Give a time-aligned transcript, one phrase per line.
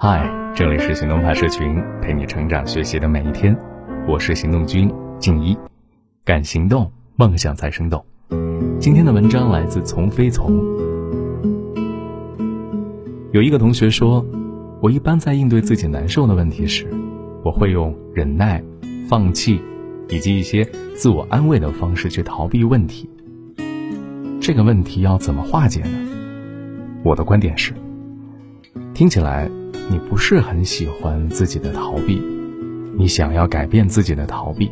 [0.00, 3.58] 嗨，这里是行动派社群，陪你成长学习的每一天。
[4.06, 5.58] 我是行动君静一，
[6.24, 8.06] 敢行动，梦想才生动。
[8.78, 10.56] 今天的文章来自从飞从。
[13.32, 14.24] 有一个同学说，
[14.80, 16.86] 我一般在应对自己难受的问题时，
[17.44, 18.62] 我会用忍耐、
[19.08, 19.60] 放弃，
[20.10, 23.10] 以及一些自我安慰的方式去逃避问题。
[24.40, 25.98] 这个问题要怎么化解呢？
[27.02, 27.74] 我的观点是，
[28.94, 29.50] 听起来。
[29.90, 32.22] 你不是很喜欢自己的逃避，
[32.96, 34.70] 你想要改变自己的逃避。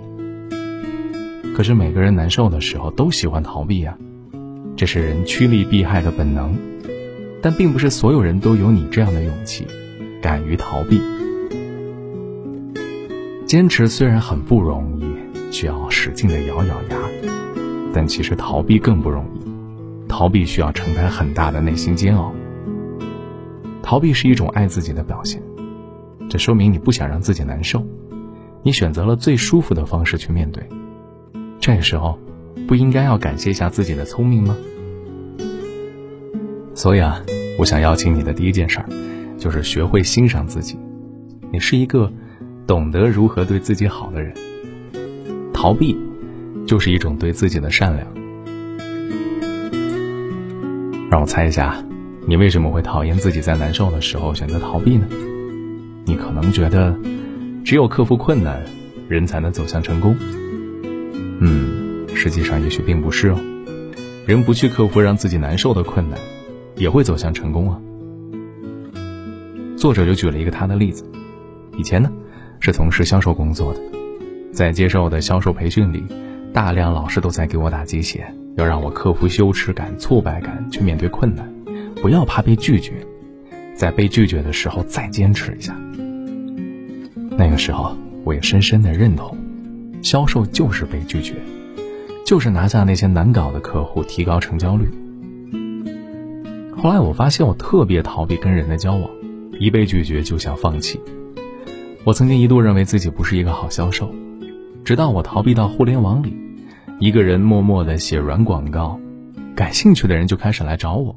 [1.54, 3.96] 可是每个人难受的时候都喜欢逃避呀，
[4.76, 6.54] 这是人趋利避害的本能。
[7.42, 9.66] 但并不是所有人都有你这样的勇气，
[10.20, 11.00] 敢于逃避。
[13.46, 15.04] 坚持虽然很不容易，
[15.52, 16.98] 需要使劲的咬咬牙，
[17.92, 22.34] 但其实逃避更不容易，逃避需要承担很大的内心煎熬。
[23.88, 25.40] 逃避是一种爱自己的表现，
[26.28, 27.86] 这说明你不想让自己难受，
[28.64, 30.60] 你选择了最舒服的方式去面对。
[31.60, 32.18] 这时候，
[32.66, 34.56] 不应该要感谢一下自己的聪明吗？
[36.74, 37.22] 所以啊，
[37.60, 38.88] 我想邀请你的第一件事儿，
[39.38, 40.76] 就是学会欣赏自己。
[41.52, 42.12] 你是一个
[42.66, 44.34] 懂得如何对自己好的人。
[45.52, 45.96] 逃避，
[46.66, 48.08] 就是一种对自己的善良。
[51.08, 51.85] 让我猜一下。
[52.28, 55.06] 你为什么会讨厌自己在难受的时候选择逃避呢？
[56.04, 56.92] 你可能觉得，
[57.64, 58.60] 只有克服困难，
[59.08, 60.16] 人才能走向成功。
[61.38, 63.38] 嗯，实际上也许并不是哦。
[64.26, 66.18] 人不去克服让自己难受的困难，
[66.74, 67.78] 也会走向成功啊。
[69.76, 71.08] 作者就举了一个他的例子，
[71.76, 72.10] 以前呢
[72.58, 73.80] 是从事销售工作的，
[74.52, 76.02] 在接受的销售培训里，
[76.52, 81.55] 大量老师都在给我打鸡血，要让我克服羞耻感、挫败感，去面对困难。
[82.06, 83.04] 不要怕被拒绝，
[83.74, 85.76] 在被拒绝的时候再坚持一下。
[87.36, 89.36] 那个时候，我也深深的认同，
[90.02, 91.34] 销售就是被拒绝，
[92.24, 94.86] 就是拿下那些难搞的客户，提高成交率。
[96.76, 99.10] 后来我发现，我特别逃避跟人的交往，
[99.58, 101.00] 一被拒绝就想放弃。
[102.04, 104.14] 我曾经一度认为自己不是一个好销售，
[104.84, 106.32] 直到我逃避到互联网里，
[107.00, 108.96] 一个人默默的写软广告，
[109.56, 111.16] 感兴趣的人就开始来找我。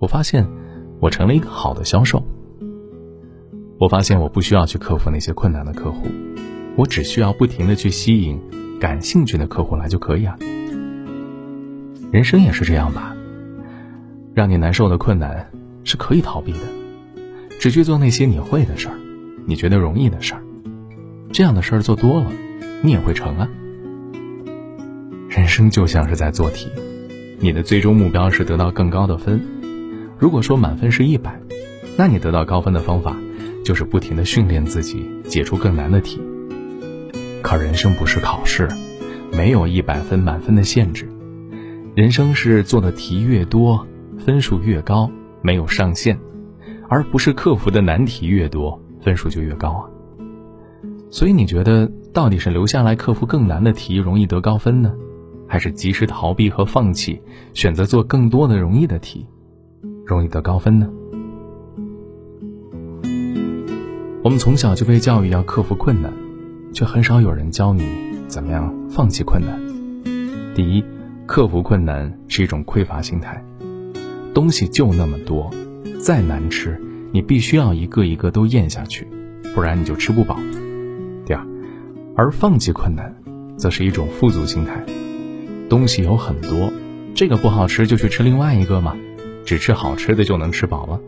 [0.00, 0.48] 我发现，
[0.98, 2.24] 我成了一个好的销售。
[3.78, 6.06] 我发现我不需要去克服那些困难的客户，
[6.74, 8.40] 我只需要不停的去吸引
[8.80, 10.38] 感兴趣的客户来就可以啊。
[12.10, 13.14] 人生也是这样吧，
[14.32, 15.50] 让你难受的困难
[15.84, 16.60] 是可以逃避的，
[17.58, 18.94] 只去做那些你会的事儿，
[19.44, 20.40] 你觉得容易的事儿，
[21.30, 22.26] 这样的事儿做多了，
[22.82, 23.46] 你也会成啊。
[25.28, 26.70] 人生就像是在做题，
[27.38, 29.59] 你的最终目标是得到更高的分。
[30.20, 31.40] 如果说满分是一百，
[31.96, 33.16] 那你得到高分的方法，
[33.64, 36.20] 就是不停的训练自己，解出更难的题。
[37.40, 38.68] 可人生不是考试，
[39.32, 41.08] 没有一百分满分的限制，
[41.94, 43.86] 人生是做的题越多，
[44.18, 45.10] 分数越高，
[45.40, 46.18] 没有上限，
[46.86, 49.88] 而不是克服的难题越多，分数就越高啊。
[51.10, 54.92] 所以你觉得到底是留下来克服更难的题容易得高分呢，
[55.48, 57.22] 还是及时逃避和放弃，
[57.54, 59.26] 选择做更多的容易的题？
[60.10, 60.88] 容易得高分呢？
[64.24, 66.12] 我们从小就被教育要克服困难，
[66.72, 67.84] 却很少有人教你
[68.26, 69.56] 怎么样放弃困难。
[70.52, 70.84] 第一，
[71.26, 73.40] 克服困难是一种匮乏心态，
[74.34, 75.48] 东西就那么多，
[76.00, 76.76] 再难吃，
[77.12, 79.06] 你必须要一个一个都咽下去，
[79.54, 80.36] 不然你就吃不饱。
[81.24, 81.46] 第二，
[82.16, 83.14] 而放弃困难，
[83.56, 84.84] 则是一种富足心态，
[85.68, 86.72] 东西有很多，
[87.14, 88.96] 这个不好吃就去吃另外一个嘛。
[89.44, 91.00] 只吃好吃的就能吃饱吗？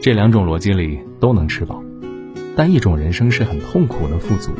[0.00, 1.82] 这两种逻辑里都能吃饱，
[2.56, 4.52] 但一种人生是很痛苦的富足，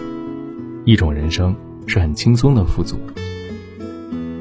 [0.84, 1.54] 一种人生
[1.86, 2.98] 是很轻松的富足。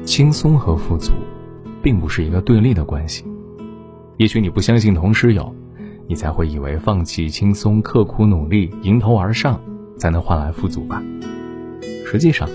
[0.04, 1.12] 轻松和富足，
[1.82, 3.24] 并不是一个对立的关系。
[4.16, 5.54] 也许你不相信同时有，
[6.08, 9.60] 你才会以为放弃轻松、刻苦努力、迎头而上，
[9.96, 11.02] 才能换来富足吧。
[12.04, 12.48] 实际上，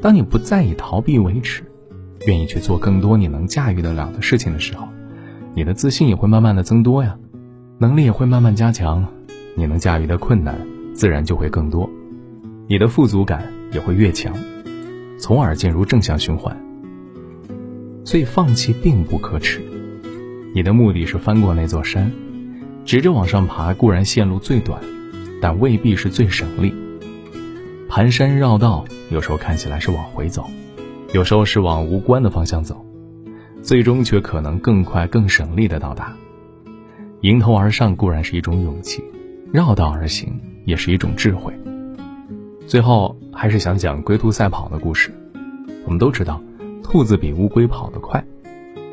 [0.00, 1.64] 当你不再以逃避为耻，
[2.26, 4.86] 愿意去做更多你能驾驭得了的事情的时候。
[5.54, 7.18] 你的自信也会慢慢的增多呀，
[7.78, 9.06] 能力也会慢慢加强，
[9.56, 10.54] 你能驾驭的困难
[10.94, 11.90] 自然就会更多，
[12.68, 14.32] 你的富足感也会越强，
[15.18, 16.56] 从而进入正向循环。
[18.04, 19.60] 所以放弃并不可耻，
[20.54, 22.10] 你的目的是翻过那座山，
[22.84, 24.80] 直着往上爬固然线路最短，
[25.42, 26.74] 但未必是最省力。
[27.88, 30.48] 盘山绕道有时候看起来是往回走，
[31.12, 32.86] 有时候是往无关的方向走。
[33.62, 36.12] 最终却可能更快、更省力的到达。
[37.20, 39.04] 迎头而上固然是一种勇气，
[39.52, 41.52] 绕道而行也是一种智慧。
[42.66, 45.12] 最后还是想讲龟兔赛跑的故事。
[45.84, 46.42] 我们都知道，
[46.82, 48.24] 兔子比乌龟跑得快。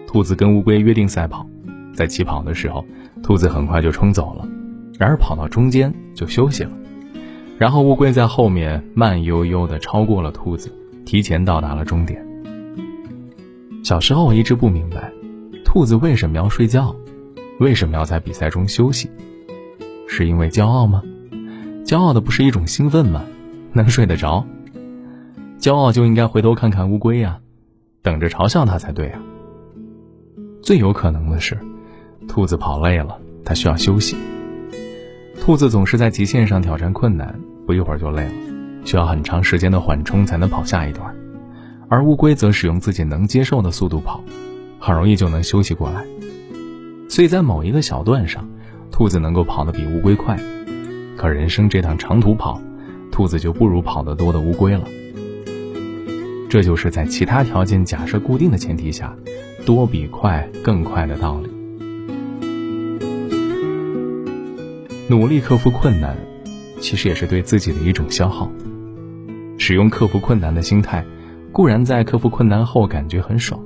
[0.06, 1.46] 兔子跟乌龟约定赛跑，
[1.94, 2.84] 在起跑的时候，
[3.24, 4.48] 兔子很快就冲走了，
[4.98, 6.72] 然而跑到中间就休息了。
[7.58, 10.72] 然后乌龟在后面慢悠悠地超过了兔子，
[11.06, 12.26] 提前到达了终点。
[13.88, 15.10] 小时候我一直不明白，
[15.63, 16.94] 兔子为什么要睡觉，
[17.62, 19.10] 为什么要在比赛中休息？
[20.10, 21.01] 是因为骄傲吗？
[21.86, 23.24] 骄傲的不是一种兴奋吗？
[23.72, 24.45] 能睡得着？
[25.57, 27.39] 骄傲就应该回头看看乌龟呀，
[28.01, 29.22] 等着嘲笑它才对啊。
[30.62, 31.57] 最有可能的是，
[32.28, 34.18] 兔子跑累了，它需要休息。
[35.39, 38.34] 兔子总是在极限上挑战困难，不一会儿就累了，
[38.84, 41.16] 需要很长时间的缓冲才能跑下一段。
[41.89, 44.22] 而乌龟则使用自己能接受的速度跑，
[44.78, 46.06] 很容易就能休息过来。
[47.07, 48.45] 所以在某一个小段上，
[48.92, 50.38] 兔子能够跑得比乌龟快。
[51.16, 52.62] 可人生这趟长途跑，
[53.10, 54.84] 兔子就不如跑得多的乌龟了。
[56.50, 59.16] 这就是在其他条件假设固定的前提下，
[59.66, 61.50] 多比快更快的道理。
[65.07, 66.18] 努力克服困难，
[66.81, 68.51] 其实也是对自己的一种消耗。
[69.57, 71.06] 使用克服困难的心态。
[71.57, 73.59] 固然在克服困难后感觉很爽，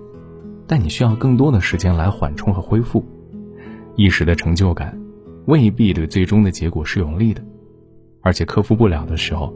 [0.66, 3.04] 但你需要更多的时间来缓冲和恢复。
[3.98, 4.98] 一时的成就感
[5.48, 7.44] 未必对最终的结果是有利的，
[8.22, 9.54] 而且克服不了的时候，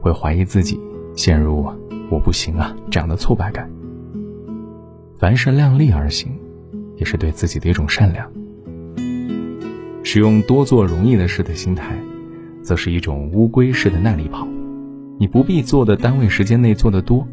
[0.00, 0.78] 会怀疑自己，
[1.16, 1.68] 陷入
[2.08, 3.68] “我不行啊”这样的挫败感。
[5.18, 6.38] 凡事量力而行，
[6.94, 8.30] 也是对自己的一种善良。
[10.04, 11.98] 使用多做容易的事的心态，
[12.62, 14.46] 则是一种乌龟式的耐力跑。
[15.18, 17.26] 你不必做的单位时间内做的多。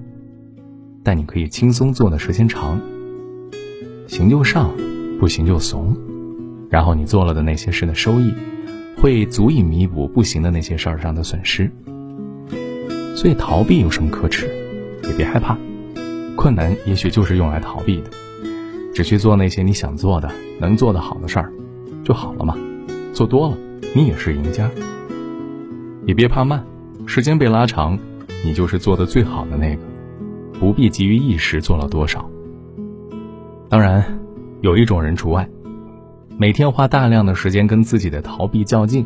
[1.04, 2.80] 但你可以轻松做的时间长，
[4.08, 4.72] 行就上，
[5.20, 5.98] 不行就怂，
[6.70, 8.34] 然后你做了的那些事的收益，
[9.02, 11.70] 会足以弥补不行的那些事儿上的损失。
[13.16, 14.50] 所以逃避有什么可耻？
[15.04, 15.58] 也别害怕，
[16.38, 18.10] 困难也许就是用来逃避的，
[18.94, 21.52] 只去做那些你想做的、能做的好的事儿，
[22.04, 22.58] 就好了嘛。
[23.14, 23.58] 做多了，
[23.94, 24.72] 你也是赢家。
[26.06, 26.66] 也别怕慢，
[27.06, 28.00] 时间被拉长，
[28.44, 29.82] 你就是做的最好的那个。
[30.60, 32.30] 不必急于一时做了多少。
[33.70, 34.20] 当然，
[34.62, 35.50] 有一种人除外，
[36.38, 39.06] 每天花大量的时间跟自己的逃避较劲，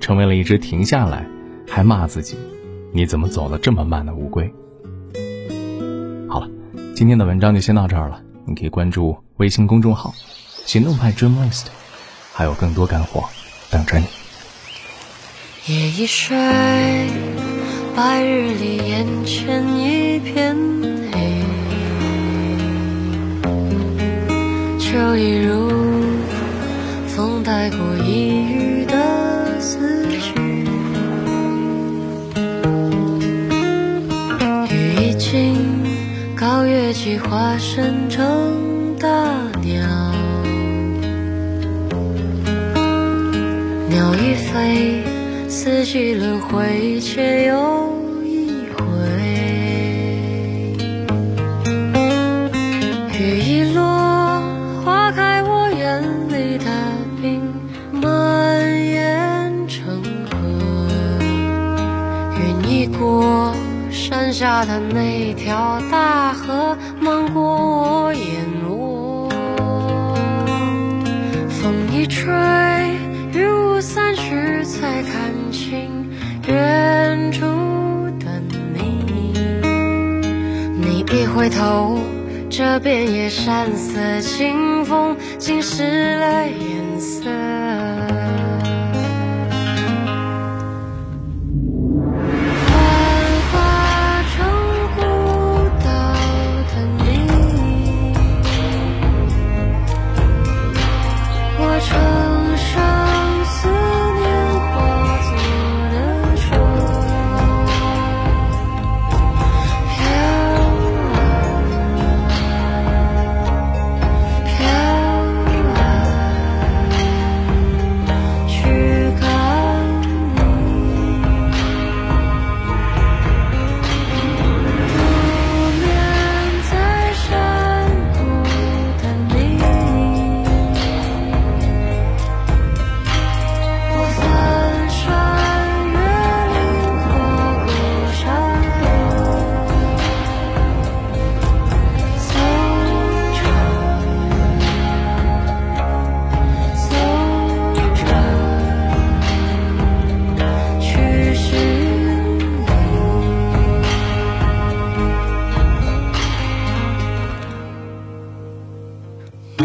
[0.00, 1.26] 成为了一只停下来
[1.68, 2.36] 还骂自己
[2.92, 4.52] “你怎么走得这么慢”的乌龟。
[6.28, 6.48] 好了，
[6.94, 8.22] 今天的文章就先到这儿了。
[8.44, 10.14] 你可以关注微信公众号
[10.66, 11.66] “行动派 Dreamlist”，
[12.32, 13.24] 还有更多干货
[13.70, 14.06] 等着你。
[15.66, 16.36] 夜已睡，
[17.96, 20.54] 白日里眼前一片
[21.10, 21.42] 黑。
[24.78, 25.70] 秋意如
[27.06, 29.78] 风带过一隅的思
[30.20, 30.34] 绪，
[34.70, 35.56] 雨已尽，
[36.36, 39.08] 高月季化身成大
[39.62, 39.86] 鸟，
[43.88, 45.02] 鸟已飞，
[45.66, 47.92] 四季轮回，且又
[48.22, 48.78] 一回。
[53.18, 54.40] 雨一落，
[54.84, 56.66] 花开我眼里的
[57.20, 57.42] 冰，
[57.90, 58.00] 蔓
[58.80, 60.38] 延成河。
[62.38, 63.52] 云一过，
[63.90, 68.24] 山下的那条大河，漫过我眼
[68.70, 69.28] 窝。
[71.48, 72.24] 风一吹。
[73.36, 76.08] 云雾散去，才看清
[76.48, 77.40] 远处
[78.18, 78.40] 的
[78.72, 79.34] 你。
[80.80, 81.98] 你一回头，
[82.48, 87.30] 这遍野山色清风，浸湿了颜色。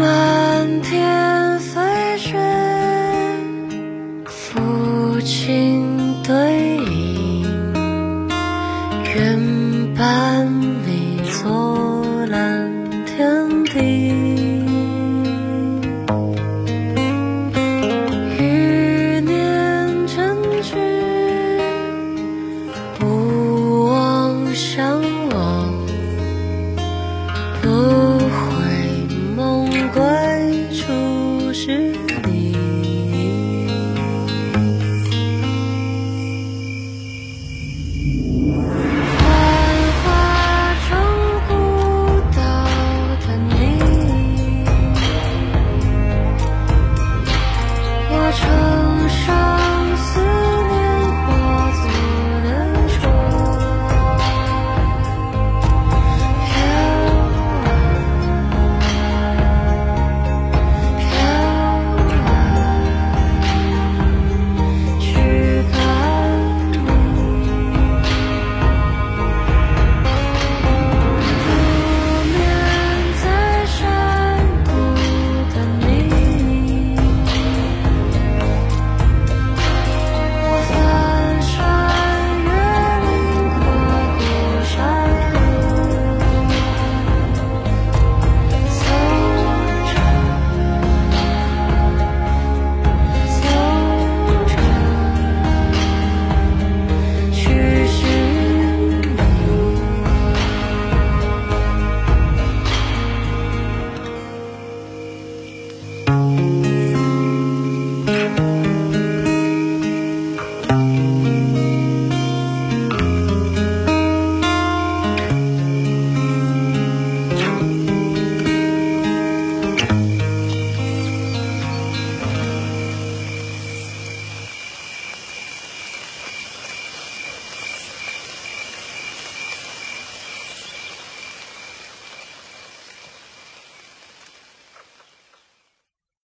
[0.02, 0.31] smile